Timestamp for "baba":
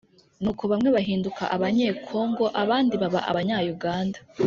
3.01-3.19